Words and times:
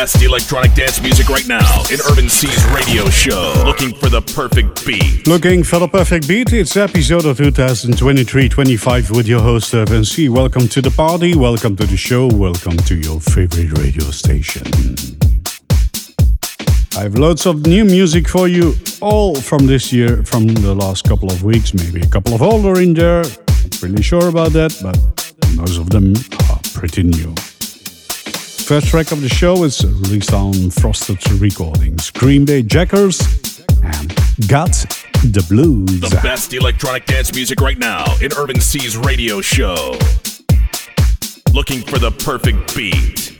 best 0.00 0.22
electronic 0.22 0.72
dance 0.72 0.98
music 1.02 1.28
right 1.28 1.46
now 1.46 1.82
in 1.92 1.98
Irvin 2.10 2.26
Cee's 2.26 2.64
radio 2.72 3.04
show. 3.10 3.52
Looking 3.66 3.92
for 3.92 4.08
the 4.08 4.22
perfect 4.22 4.86
beat. 4.86 5.26
Looking 5.26 5.62
for 5.62 5.78
the 5.78 5.88
perfect 5.88 6.26
beat? 6.26 6.54
It's 6.54 6.74
episode 6.74 7.26
of 7.26 7.36
2023-25 7.36 9.14
with 9.14 9.28
your 9.28 9.42
host 9.42 9.74
Irvin 9.74 10.06
Cee. 10.06 10.30
Welcome 10.30 10.68
to 10.68 10.80
the 10.80 10.90
party, 10.90 11.36
welcome 11.36 11.76
to 11.76 11.84
the 11.84 11.98
show, 11.98 12.28
welcome 12.28 12.78
to 12.78 12.94
your 12.94 13.20
favorite 13.20 13.76
radio 13.76 14.04
station. 14.04 14.64
I 16.96 17.02
have 17.02 17.16
loads 17.16 17.44
of 17.44 17.66
new 17.66 17.84
music 17.84 18.26
for 18.26 18.48
you, 18.48 18.76
all 19.02 19.34
from 19.34 19.66
this 19.66 19.92
year, 19.92 20.24
from 20.24 20.46
the 20.46 20.74
last 20.74 21.04
couple 21.04 21.30
of 21.30 21.42
weeks, 21.42 21.74
maybe 21.74 22.00
a 22.00 22.08
couple 22.08 22.32
of 22.32 22.40
older 22.40 22.80
in 22.80 22.94
there. 22.94 23.22
Not 23.22 23.82
really 23.82 24.02
sure 24.02 24.28
about 24.28 24.52
that, 24.52 24.74
but 24.82 24.96
most 25.56 25.76
of 25.76 25.90
them 25.90 26.14
are 26.48 26.60
pretty 26.72 27.02
new. 27.02 27.34
First 28.70 28.86
track 28.86 29.10
of 29.10 29.20
the 29.20 29.28
show 29.28 29.64
is 29.64 29.84
released 29.84 30.32
on 30.32 30.70
Frosted 30.70 31.18
Recordings. 31.40 32.12
Greenbay 32.12 32.68
Jackers 32.68 33.18
and 33.82 34.14
Got 34.46 34.70
the 35.24 35.44
Blues. 35.48 35.98
The 35.98 36.20
best 36.22 36.54
electronic 36.54 37.04
dance 37.04 37.34
music 37.34 37.60
right 37.60 37.78
now 37.78 38.04
in 38.22 38.32
Urban 38.32 38.60
C's 38.60 38.96
radio 38.96 39.40
show. 39.40 39.98
Looking 41.52 41.80
for 41.80 41.98
the 41.98 42.12
perfect 42.24 42.76
beat. 42.76 43.39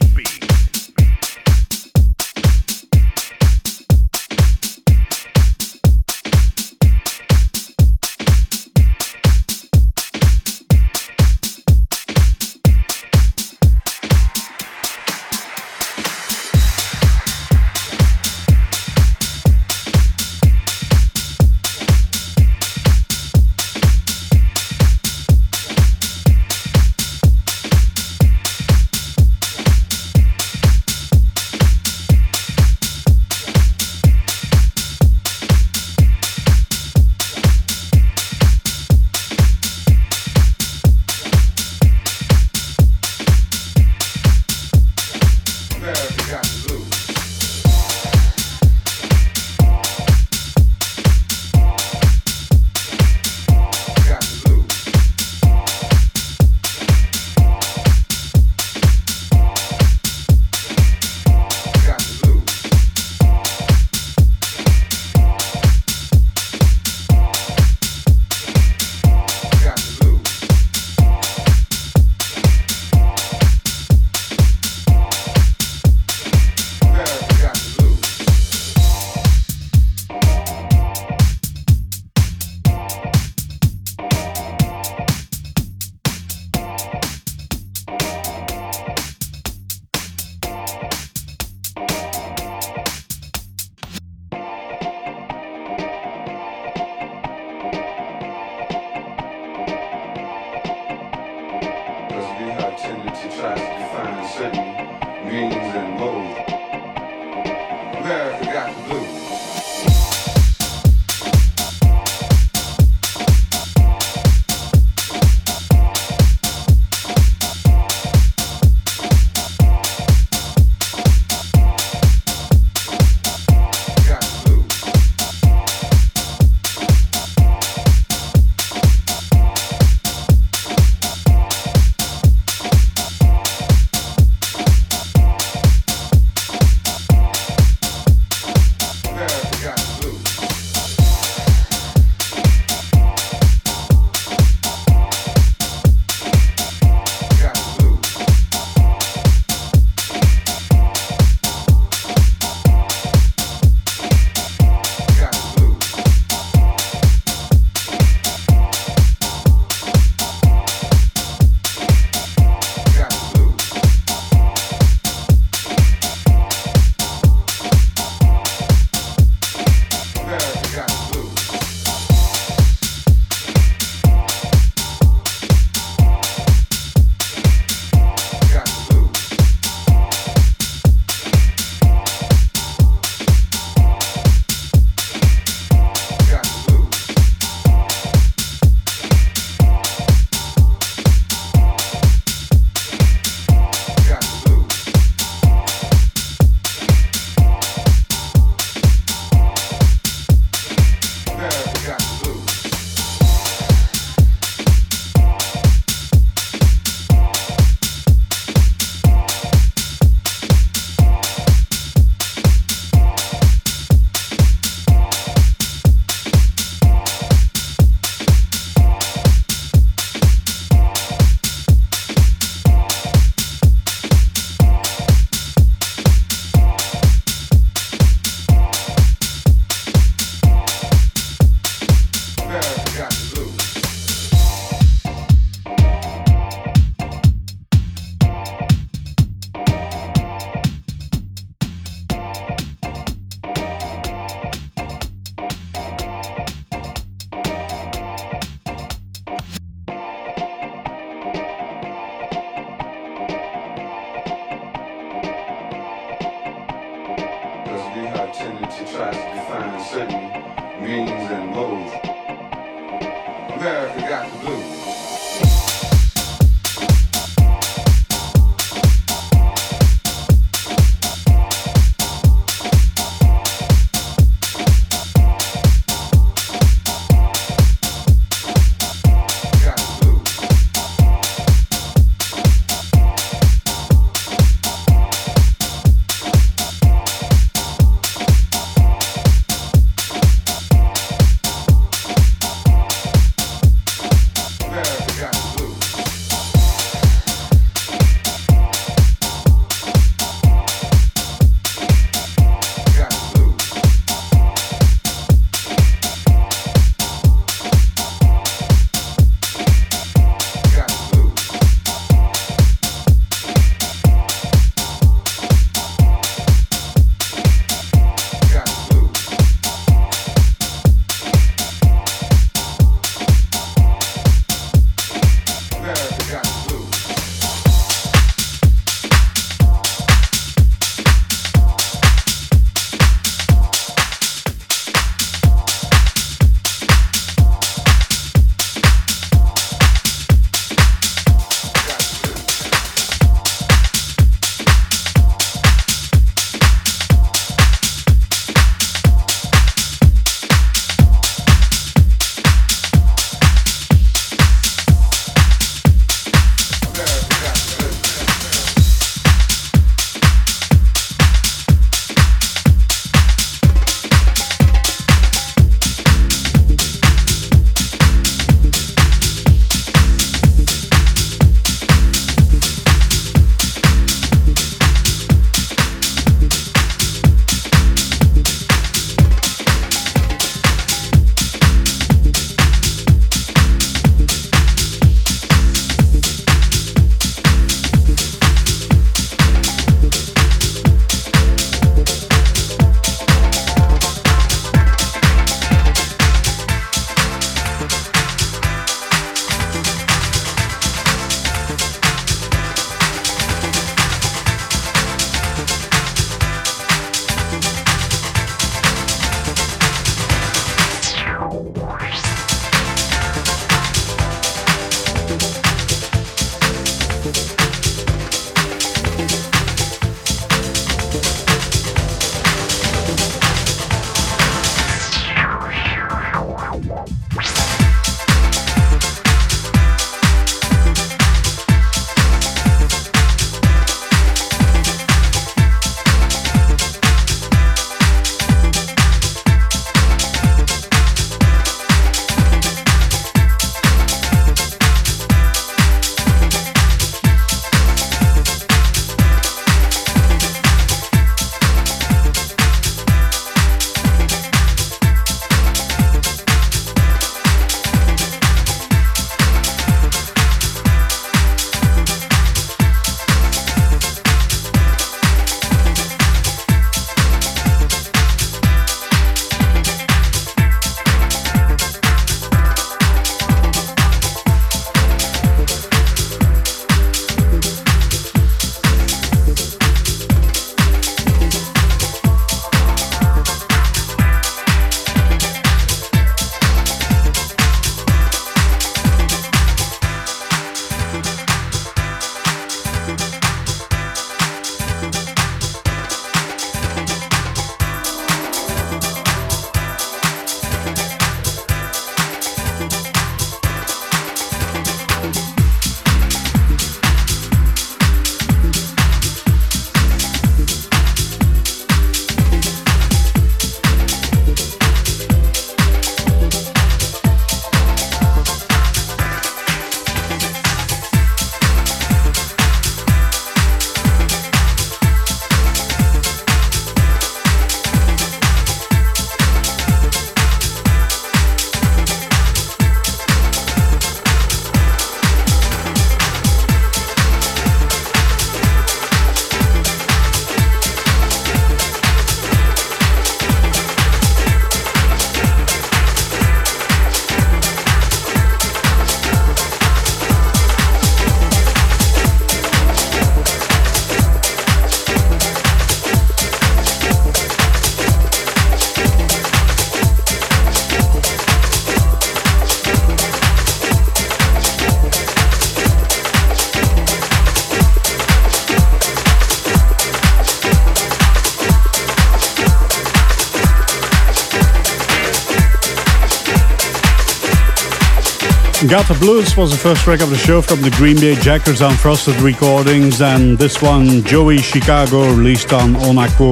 Got 578.91 579.07
the 579.07 579.15
Blues 579.21 579.57
was 579.57 579.71
the 579.71 579.77
first 579.77 580.03
track 580.03 580.21
of 580.21 580.31
the 580.31 580.37
show 580.37 580.61
from 580.61 580.83
the 580.83 580.91
Greenbay 580.91 581.41
Jackers 581.43 581.81
on 581.81 581.95
Frosted 581.95 582.35
recordings, 582.41 583.23
and 583.23 583.57
this 583.57 583.81
one, 583.81 584.25
Joey 584.25 584.59
Chicago, 584.59 585.29
released 585.29 585.73
on 585.73 585.95
Onaco 585.95 586.51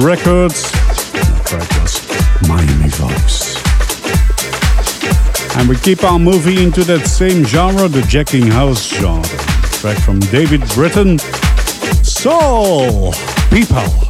Records. 0.00 0.70
Miami 2.48 2.90
Vice. 2.90 3.56
And 5.56 5.68
we 5.68 5.74
keep 5.78 6.04
on 6.04 6.22
moving 6.22 6.58
into 6.58 6.84
that 6.84 7.08
same 7.08 7.42
genre, 7.44 7.88
the 7.88 8.02
Jacking 8.02 8.46
House 8.46 8.86
genre. 8.86 9.24
Track 9.80 9.98
from 9.98 10.20
David 10.20 10.60
Britton, 10.68 11.18
Soul 12.04 13.12
People. 13.50 14.09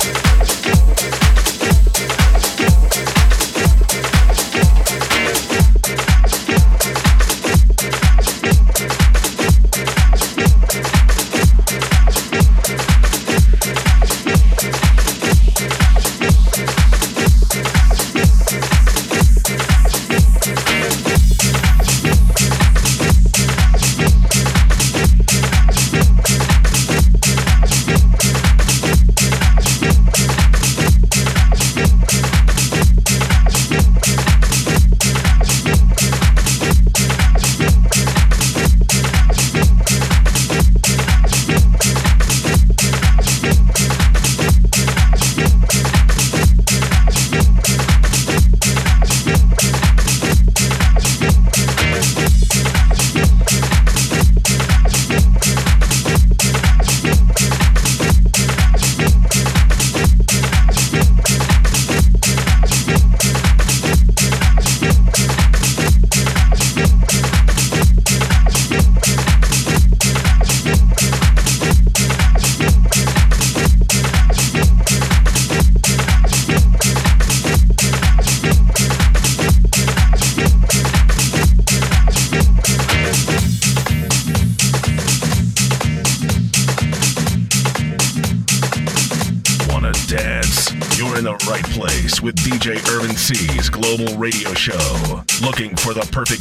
Global 93.97 94.16
Radio 94.18 94.54
Show. 94.54 95.25
Looking 95.42 95.75
for 95.75 95.92
the 95.92 96.09
perfect 96.12 96.39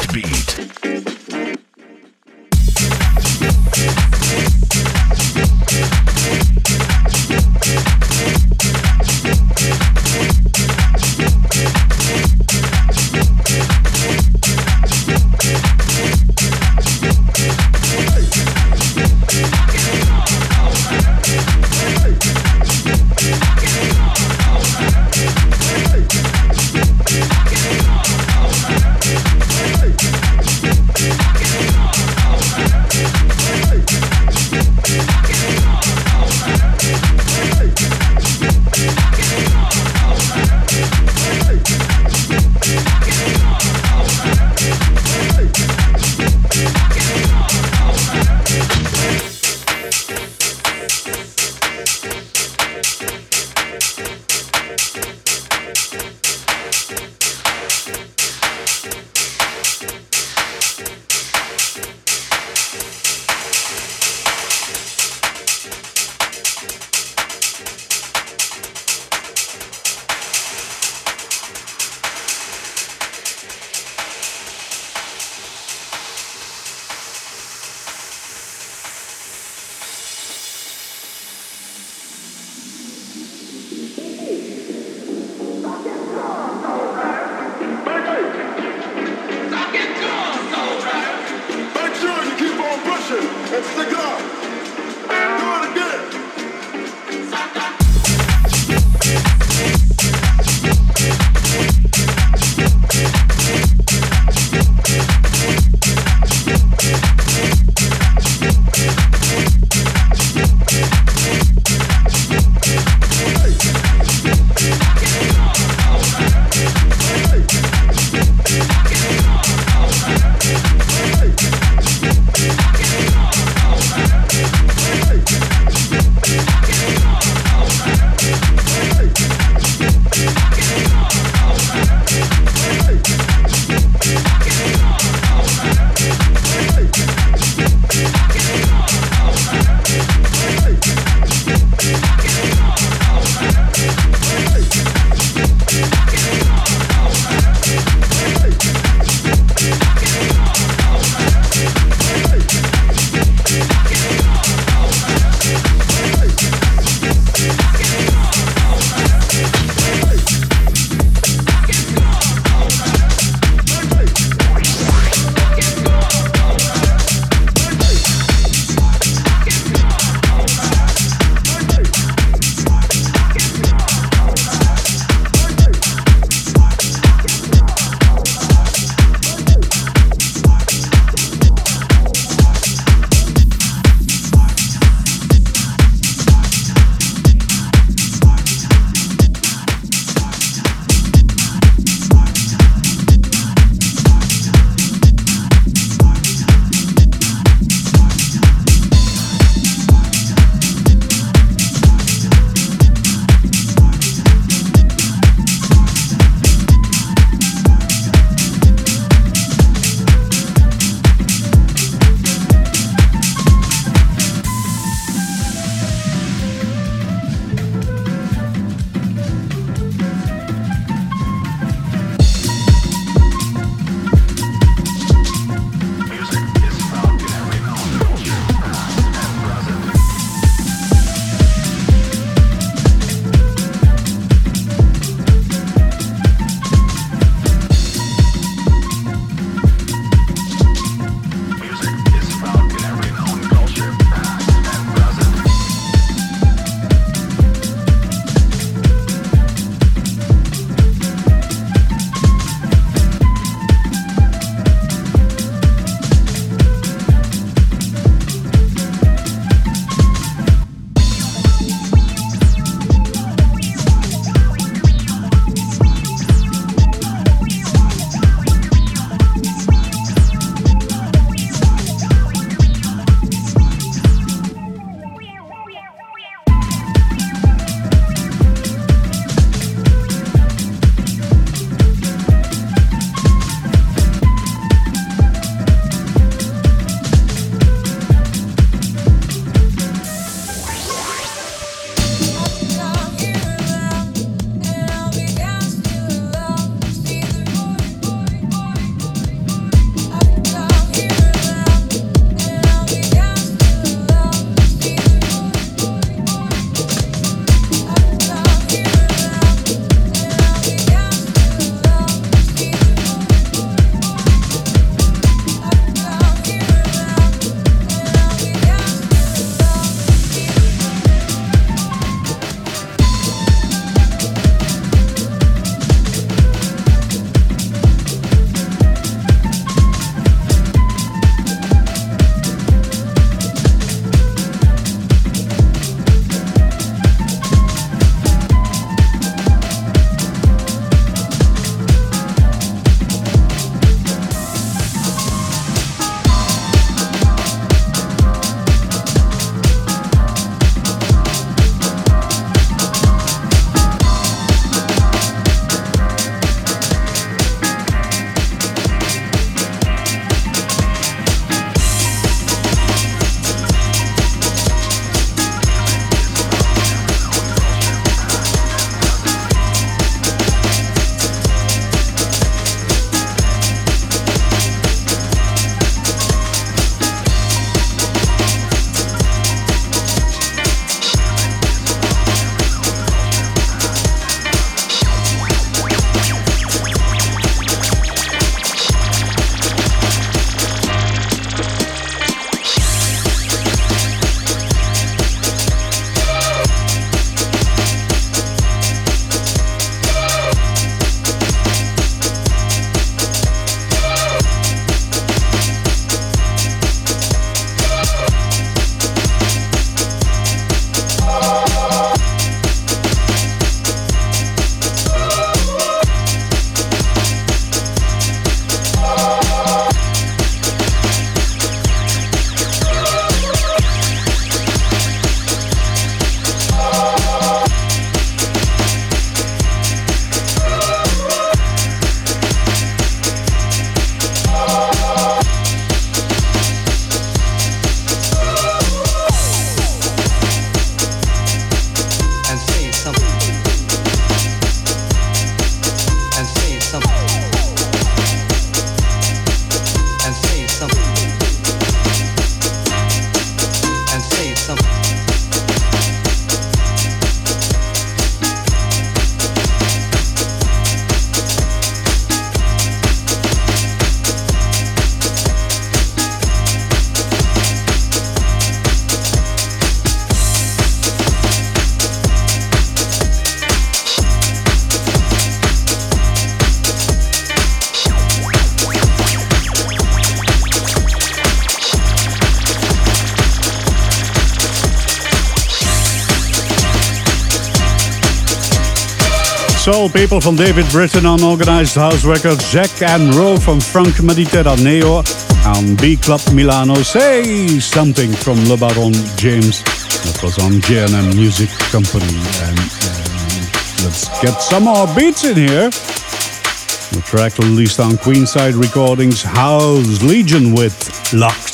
People 490.13 490.39
van 490.39 490.56
David 490.56 490.89
Britton 490.91 491.26
on 491.26 491.43
Organized 491.43 491.95
House 491.95 492.24
Records. 492.26 492.72
Jack 492.72 493.02
N' 493.02 493.32
Roll 493.32 493.58
from 493.58 493.80
Funk 493.80 494.15
Mediterraneo. 494.22 495.24
On 495.65 495.95
B 495.95 496.15
Club 496.15 496.41
Milano. 496.54 496.95
Say 496.95 497.80
something 497.80 498.32
from 498.32 498.58
LeBaron 498.65 499.13
James. 499.38 499.84
That 499.84 500.39
was 500.41 500.58
on 500.60 500.74
JNM 500.82 501.36
Music 501.36 501.69
Company. 501.91 502.26
And 502.26 502.80
uh, 502.80 504.04
let's 504.04 504.28
get 504.41 504.62
some 504.62 504.84
more 504.84 505.08
beats 505.15 505.43
in 505.43 505.58
here. 505.58 505.89
The 505.89 507.22
track 507.26 507.58
released 507.58 508.00
on 508.00 508.12
Queenside 508.13 508.80
Recordings, 508.80 509.43
House 509.43 510.22
Legion 510.24 510.74
with 510.74 511.34
Locked. 511.34 511.68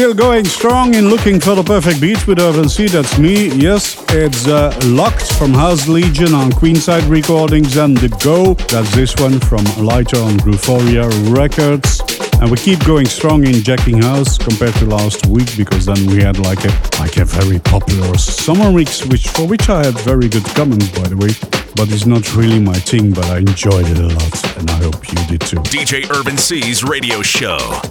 Still 0.00 0.14
going 0.14 0.46
strong 0.46 0.94
in 0.94 1.10
looking 1.10 1.38
for 1.38 1.54
the 1.54 1.62
perfect 1.62 2.00
beat 2.00 2.26
with 2.26 2.38
Irvin 2.40 2.70
Cee. 2.70 2.88
That's 2.88 3.18
me. 3.18 3.48
Yes, 3.50 4.02
it's 4.08 4.46
uh, 4.48 4.74
Locked 4.86 5.30
from 5.32 5.52
House 5.52 5.88
Legion 5.88 6.32
on 6.32 6.50
Queenside 6.52 7.06
Recordings 7.06 7.76
and 7.76 7.94
The 7.98 8.08
Go. 8.24 8.54
That's 8.72 8.90
this 8.94 9.14
one 9.16 9.38
from 9.40 9.62
Lighter 9.76 10.16
on 10.16 10.38
Grooveforia 10.38 11.04
Records. 11.36 12.00
And 12.40 12.50
we 12.50 12.56
keep 12.56 12.82
going 12.86 13.04
strong 13.04 13.46
in 13.46 13.62
Jacking 13.62 14.00
House 14.00 14.38
compared 14.38 14.72
to 14.76 14.86
last 14.86 15.26
week 15.26 15.54
because 15.58 15.84
then 15.84 16.06
we 16.06 16.22
had 16.22 16.38
like 16.38 16.64
a 16.64 16.72
like 16.98 17.18
a 17.18 17.26
very 17.26 17.58
popular 17.58 18.16
summer 18.16 18.72
mix, 18.72 19.04
which 19.04 19.28
for 19.28 19.46
which 19.46 19.68
I 19.68 19.84
had 19.84 19.98
very 19.98 20.30
good 20.30 20.46
comments 20.56 20.88
by 20.98 21.08
the 21.08 21.16
way. 21.18 21.36
But 21.76 21.92
it's 21.92 22.06
not 22.06 22.34
really 22.34 22.58
my 22.58 22.78
thing, 22.88 23.12
but 23.12 23.26
I 23.26 23.40
enjoyed 23.40 23.86
it 23.86 23.98
a 23.98 24.08
lot, 24.08 24.56
and 24.56 24.70
I 24.70 24.82
hope 24.82 25.06
you 25.12 25.26
did 25.26 25.42
too. 25.42 25.56
DJ 25.56 26.10
Irvin 26.10 26.38
Cee's 26.38 26.82
radio 26.82 27.20
show. 27.20 27.82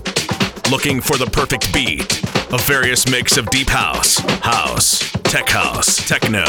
Looking 0.70 1.02
for 1.02 1.18
the 1.18 1.26
perfect 1.26 1.74
beat. 1.74 2.22
A 2.54 2.58
various 2.60 3.10
mix 3.10 3.38
of 3.38 3.50
deep 3.50 3.70
house, 3.70 4.20
house, 4.42 5.12
tech 5.24 5.50
house, 5.50 6.08
techno, 6.08 6.46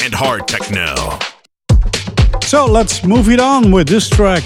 and 0.00 0.14
hard 0.14 0.46
techno. 0.46 1.18
So 2.42 2.66
let's 2.66 3.04
move 3.04 3.30
it 3.30 3.40
on 3.40 3.72
with 3.72 3.88
this 3.88 4.08
track. 4.08 4.44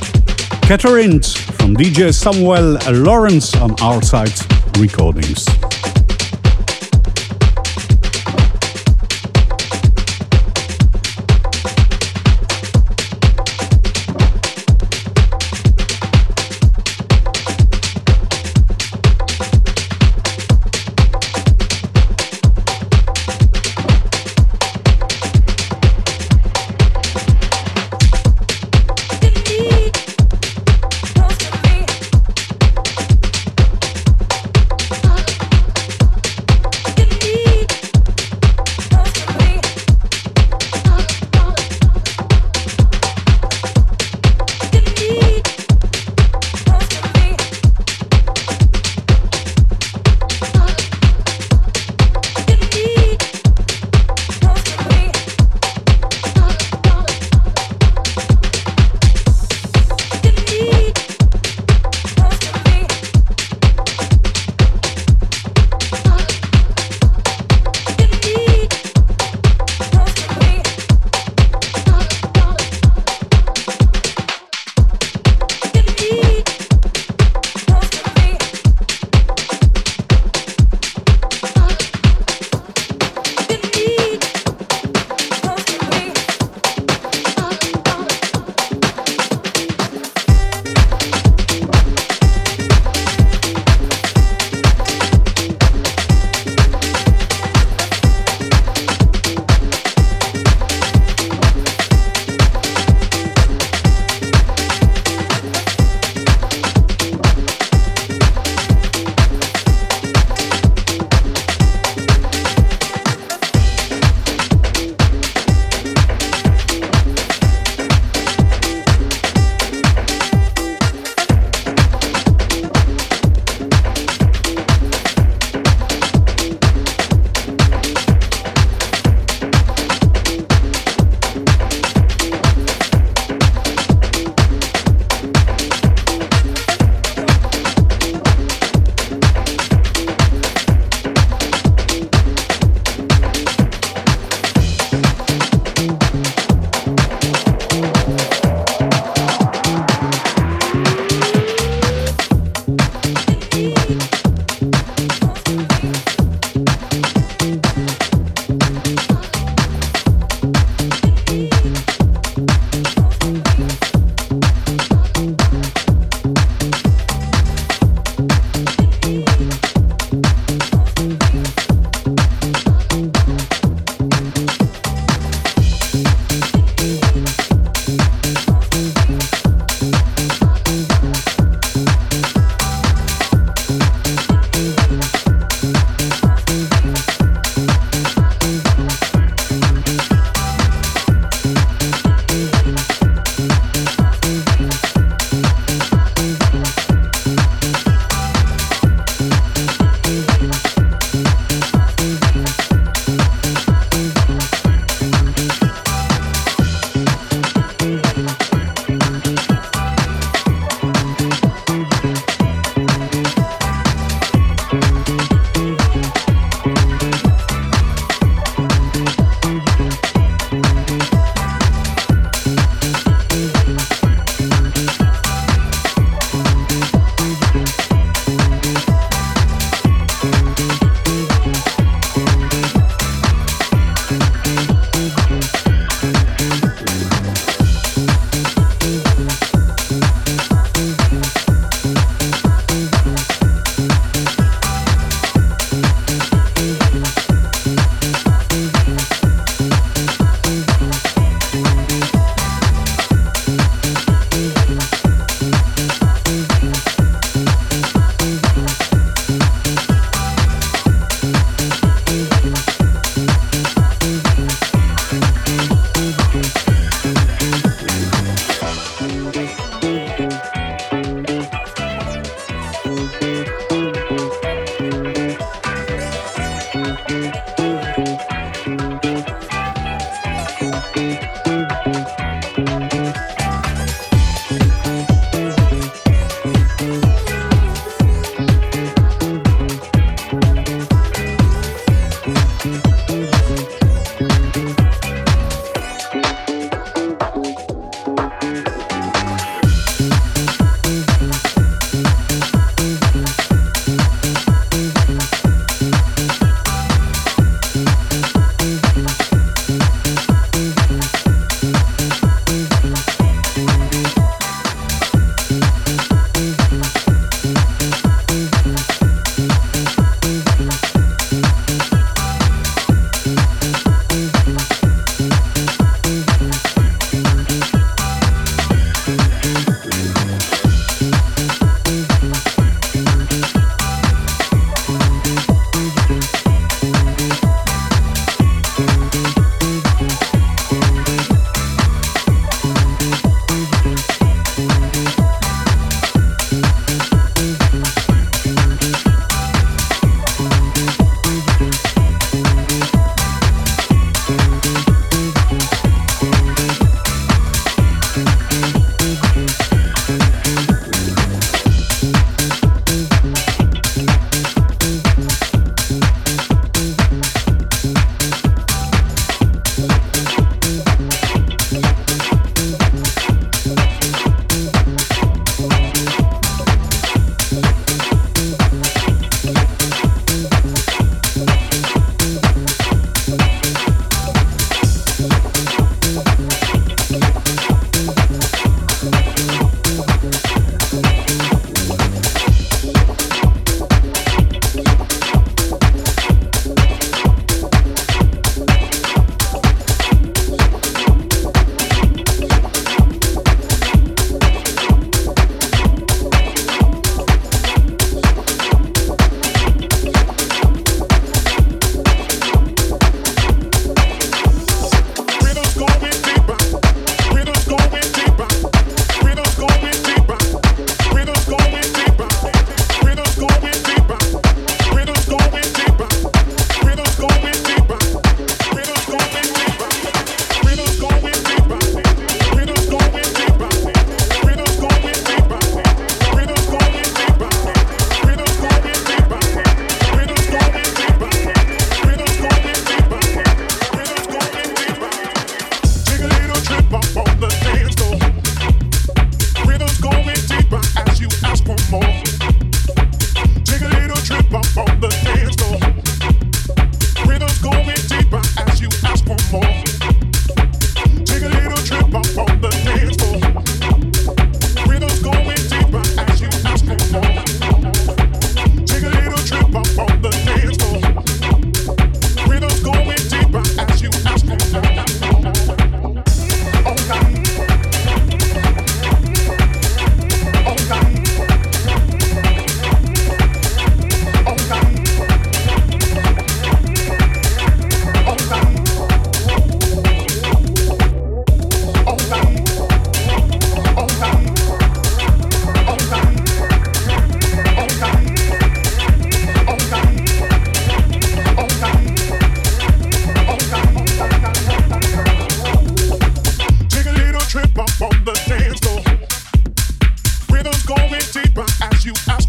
Katherind 0.64 1.36
from 1.58 1.76
DJ 1.76 2.14
Samuel 2.14 2.78
Lawrence 3.02 3.54
on 3.56 3.78
our 3.82 4.00
site 4.00 4.40
recordings. 4.78 5.46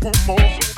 want 0.03 0.27
more. 0.27 0.68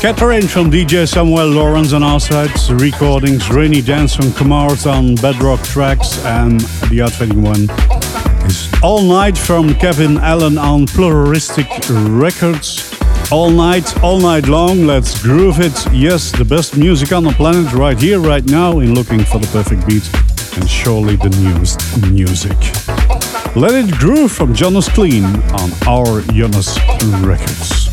Katherind 0.00 0.48
from 0.48 0.70
DJ 0.70 1.06
Samuel 1.06 1.48
Lawrence 1.48 1.92
on 1.92 2.02
our 2.02 2.18
sides, 2.18 2.72
recordings, 2.72 3.50
Rainy 3.50 3.82
Dance 3.82 4.14
from 4.14 4.28
Chemars 4.28 4.90
on 4.90 5.14
Bedrock 5.16 5.62
Tracks, 5.62 6.24
and 6.24 6.58
the 6.88 7.02
outfitting 7.02 7.42
one 7.42 7.68
is 8.48 8.66
All 8.82 9.02
Night 9.02 9.36
from 9.36 9.74
Kevin 9.74 10.16
Allen 10.16 10.56
on 10.56 10.86
Pluralistic 10.86 11.66
Records. 11.90 12.98
All 13.30 13.50
night, 13.50 14.02
all 14.02 14.18
night 14.18 14.48
long, 14.48 14.86
let's 14.86 15.22
groove 15.22 15.60
it. 15.60 15.76
Yes, 15.92 16.32
the 16.32 16.46
best 16.46 16.78
music 16.78 17.12
on 17.12 17.22
the 17.22 17.32
planet 17.32 17.70
right 17.74 18.00
here, 18.00 18.20
right 18.20 18.46
now, 18.46 18.78
in 18.78 18.94
looking 18.94 19.22
for 19.22 19.38
the 19.38 19.48
perfect 19.48 19.86
beat, 19.86 20.08
and 20.56 20.66
surely 20.66 21.16
the 21.16 21.28
newest 21.42 21.78
music. 22.10 22.56
Let 23.54 23.74
It 23.74 23.92
Groove 23.98 24.32
from 24.32 24.54
Jonasclean 24.54 25.26
on 25.60 25.70
our 25.86 26.22
Jonas 26.32 26.78
Records. 27.22 27.89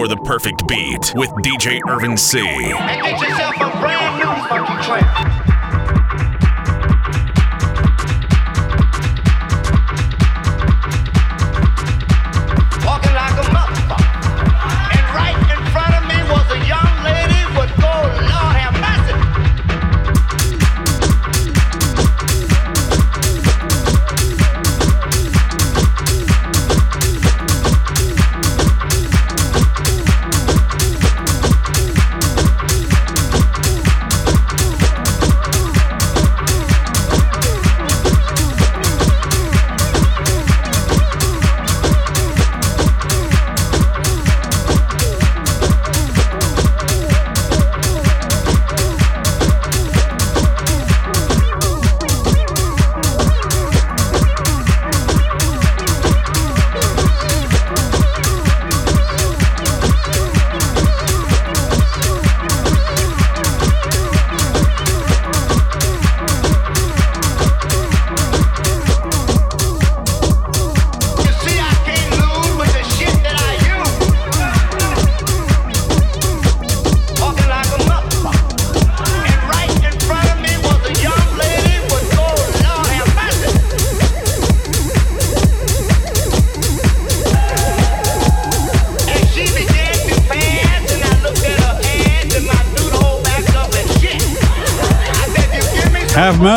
For 0.00 0.08
the 0.08 0.16
perfect 0.16 0.66
beat 0.66 1.12
with 1.14 1.28
DJ 1.44 1.78
Irvin 1.86 2.16
Cee. 2.16 2.38
Yourself 2.38 3.54
a 3.56 3.68
brand 3.80 4.16
new 4.16 4.82
track. 4.82 5.29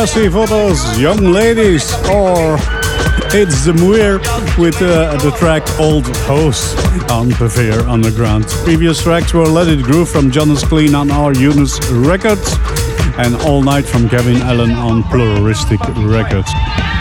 Mercy 0.03 0.27
for 0.27 0.45
those 0.47 0.99
young 0.99 1.31
ladies. 1.31 1.89
Or 2.09 2.57
it's 3.31 3.65
Demuir 3.65 4.19
with 4.57 4.75
uh, 4.81 5.15
the 5.23 5.31
track 5.37 5.63
Old 5.79 6.05
Hoes 6.27 6.75
on 7.09 7.31
Purveyor 7.31 7.87
Underground. 7.87 8.45
Previous 8.65 9.01
tracks 9.01 9.33
were 9.33 9.45
Let 9.45 9.69
It 9.69 9.81
Groove 9.81 10.09
from 10.09 10.29
Jonasclean 10.29 10.93
on 10.93 11.09
our 11.09 11.33
Eunice 11.33 11.79
Records 11.89 12.53
and 13.17 13.33
All 13.43 13.61
Night 13.61 13.85
from 13.85 14.09
Kevin 14.09 14.41
Allen 14.41 14.71
on 14.71 15.03
Pluralistic 15.03 15.79
Records. 15.95 16.51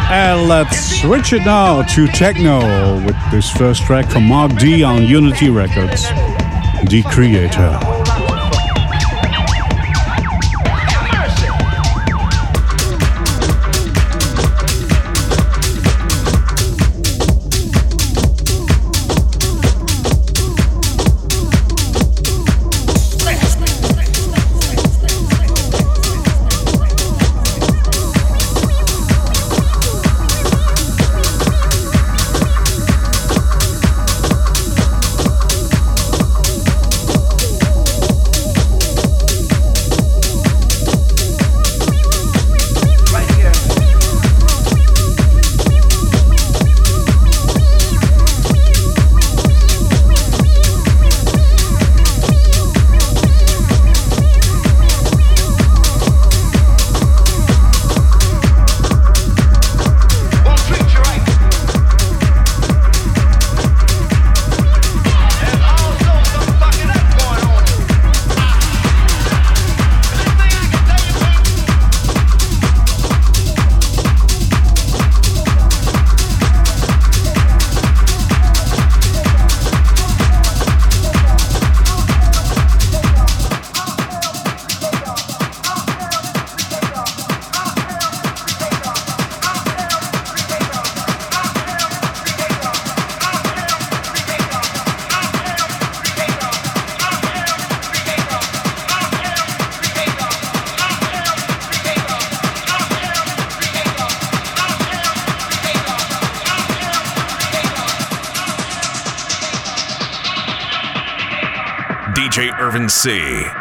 And 0.08 0.46
let's 0.46 1.00
switch 1.00 1.32
it 1.32 1.44
now 1.44 1.82
to 1.82 2.06
techno 2.06 3.04
with 3.04 3.16
this 3.32 3.50
first 3.50 3.82
track 3.82 4.08
from 4.12 4.28
Marck 4.28 4.56
D 4.60 4.84
on 4.84 5.02
Unity 5.02 5.50
Records, 5.50 6.02
The 6.88 7.02
Creator. 7.10 7.91
C. 113.02 113.51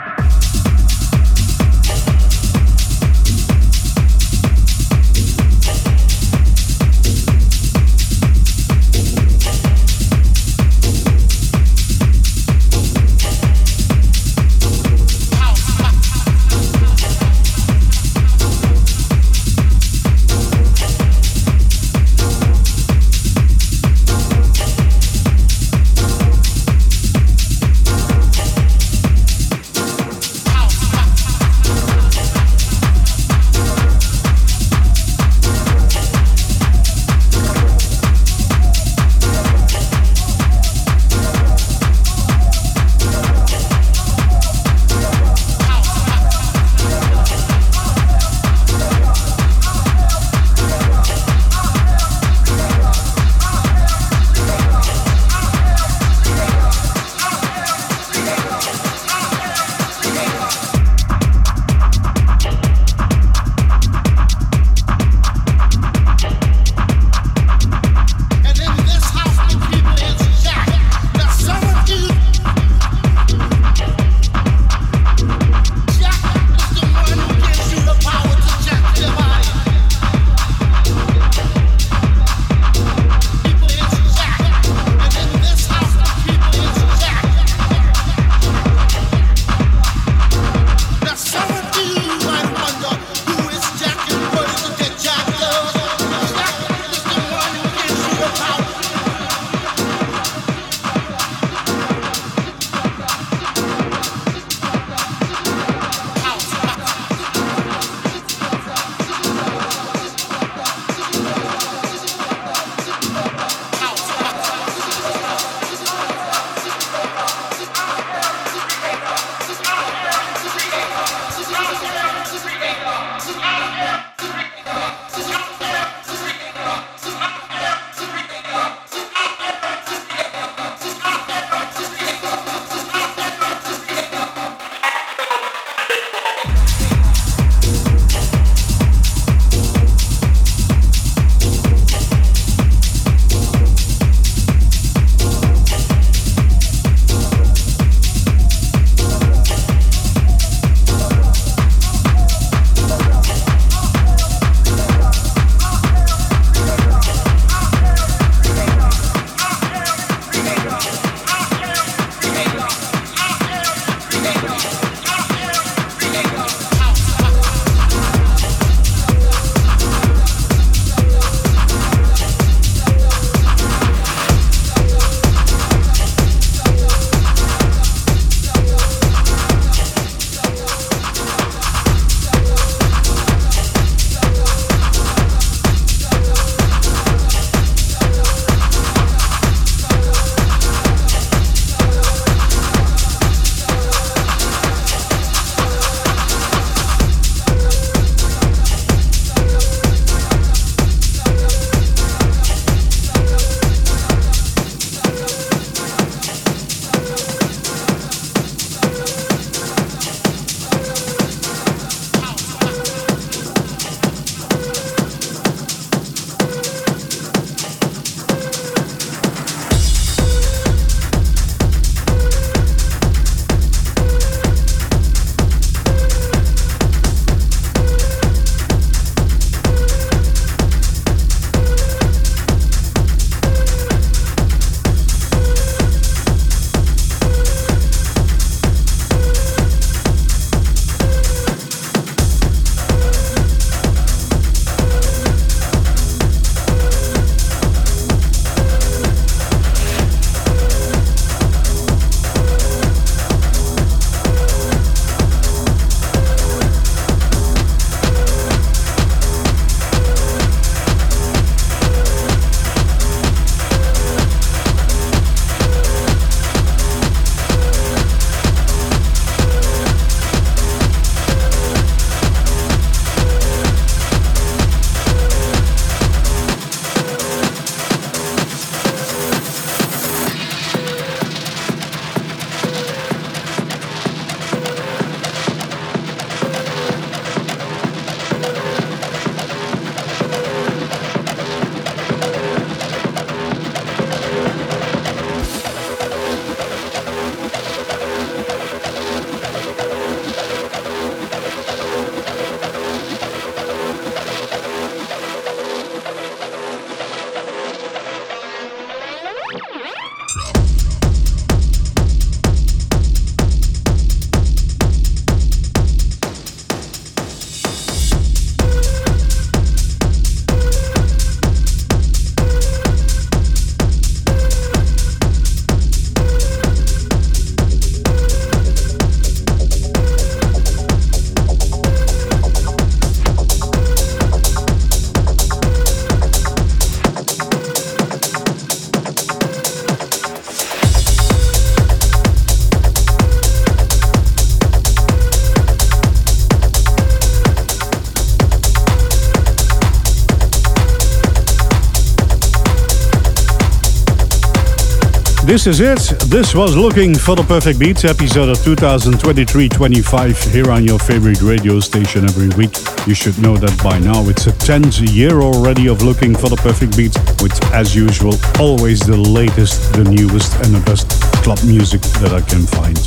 this 355.51 355.67
is 355.67 355.81
it. 355.81 355.99
This 356.29 356.55
was 356.55 356.77
Looking 356.77 357.13
for 357.13 357.35
the 357.35 357.43
Perfect 357.43 357.77
Beats, 357.77 358.05
episode 358.05 358.47
of 358.47 358.55
2023-25 358.59 360.53
here 360.53 360.71
on 360.71 360.85
your 360.85 360.97
favorite 360.97 361.41
radio 361.41 361.81
station 361.81 362.23
every 362.23 362.47
week. 362.55 362.71
You 363.05 363.13
should 363.13 363.37
know 363.37 363.57
that 363.57 363.77
by 363.83 363.99
now. 363.99 364.29
It's 364.29 364.47
a 364.47 364.53
10th 364.53 365.13
year 365.13 365.41
already 365.41 365.89
of 365.89 366.03
Looking 366.03 366.33
for 366.33 366.47
the 366.47 366.55
Perfect 366.55 366.95
Beats, 366.95 367.17
with, 367.43 367.51
as 367.73 367.93
usual, 367.93 368.35
always 368.61 369.01
the 369.01 369.17
latest, 369.17 369.91
the 369.91 370.05
newest, 370.05 370.55
and 370.63 370.73
the 370.73 370.79
best 370.85 371.11
club 371.43 371.59
music 371.65 371.99
that 372.23 372.31
I 372.31 372.39
can 372.39 372.63
find. 372.63 372.97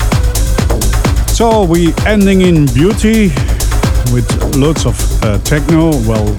So 1.30 1.64
we 1.64 1.95
ending 2.05 2.42
in 2.42 2.66
beauty 2.74 3.32
with 4.12 4.28
loads 4.55 4.84
of 4.84 5.01
uh, 5.22 5.38
techno. 5.38 5.97
Well, 6.05 6.36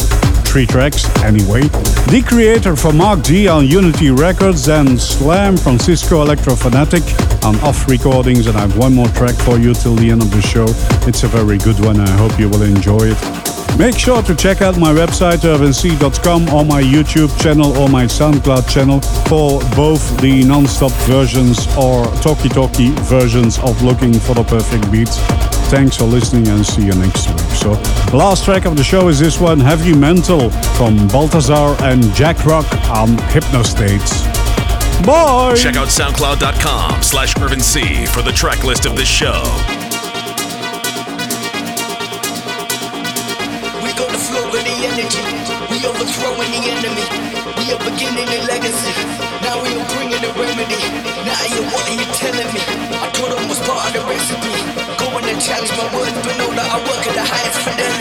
three 0.55 0.65
tracks 0.65 1.03
anyway. 1.21 1.59
The 2.07 2.23
creator 2.25 2.77
for 2.77 2.93
Marck 2.93 3.23
D 3.23 3.49
on 3.49 3.67
Unity 3.67 4.09
Records 4.09 4.69
and 4.69 4.97
Slam 4.97 5.57
from 5.57 5.77
Sisko 5.77 6.25
Electrofanatik 6.25 7.03
on 7.43 7.59
Off 7.59 7.89
Recordings. 7.89 8.47
And 8.47 8.55
I 8.55 8.61
have 8.61 8.77
one 8.77 8.95
more 8.95 9.09
track 9.09 9.35
for 9.35 9.59
you 9.59 9.73
till 9.73 9.95
the 9.95 10.09
end 10.09 10.21
of 10.21 10.31
the 10.31 10.41
show. 10.41 10.63
It's 11.09 11.23
a 11.23 11.27
very 11.27 11.57
good 11.57 11.77
one. 11.83 11.99
I 11.99 12.09
hope 12.11 12.39
you 12.39 12.47
will 12.47 12.61
enjoy 12.63 13.11
it. 13.11 13.77
Make 13.77 13.99
sure 13.99 14.21
to 14.21 14.33
check 14.33 14.61
out 14.61 14.77
my 14.77 14.93
website 14.93 15.43
irvincee.com 15.43 16.47
or 16.47 16.63
my 16.63 16.81
YouTube 16.81 17.37
channel 17.37 17.75
or 17.77 17.89
my 17.89 18.05
SoundCloud 18.05 18.69
channel 18.69 19.01
for 19.27 19.59
both 19.75 20.21
the 20.21 20.45
non-stop 20.45 20.93
versions 21.03 21.67
or 21.75 22.05
talkie-talkie 22.21 22.91
versions 23.11 23.59
of 23.59 23.81
Looking 23.83 24.13
for 24.13 24.35
the 24.35 24.43
Perfect 24.45 24.89
Beats. 24.89 25.19
Thanks 25.67 25.97
for 25.97 26.05
listening 26.05 26.47
and 26.47 26.63
see 26.63 26.85
you 26.85 26.93
next 26.93 27.27
week. 27.27 27.39
So, 27.57 27.71
last 28.15 28.45
track 28.45 28.65
of 28.65 28.77
the 28.77 28.83
show 28.83 29.07
is 29.07 29.19
this 29.19 29.39
one, 29.39 29.59
Heavy 29.59 29.95
Mental 29.95 30.51
from 30.77 31.07
Balthazar 31.07 31.75
and 31.83 32.03
JackRock 32.13 32.69
on 32.89 33.17
Hypnostates. 33.33 34.23
Bye! 35.03 35.55
Check 35.57 35.75
out 35.75 35.89
soundcloud.com 35.89 37.01
slash 37.01 37.35
irvincee 37.37 38.05
for 38.05 38.21
the 38.21 38.31
track 38.31 38.63
list 38.63 38.85
of 38.85 38.95
this 38.95 39.07
show. 39.07 39.41
We 43.81 43.89
got 43.97 44.09
the 44.13 44.21
flow 44.21 44.45
with 44.53 44.63
the 44.63 44.77
energy. 44.85 45.25
We 45.73 45.81
overthrowing 45.81 46.51
the 46.53 46.61
enemy. 46.77 47.05
We 47.57 47.73
are 47.73 47.81
beginning 47.81 48.29
a 48.29 48.39
legacy. 48.45 48.93
Now 49.41 49.61
we 49.61 49.73
are 49.73 49.87
bringing 49.97 50.21
the 50.21 50.31
remedy. 50.37 50.77
Now 51.25 51.41
you 51.49 51.61
what 51.73 51.85
challenge 55.45 55.71
my 55.77 55.85
words, 55.95 56.11
but 56.25 56.37
know 56.39 56.49
that 56.57 56.67
I 56.73 56.77
work 56.81 57.05
at 57.05 57.13
the 57.13 57.21
highest. 57.21 57.77
Lay 57.77 57.94